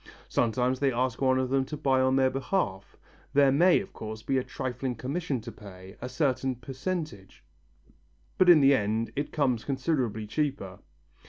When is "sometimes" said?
0.27-0.79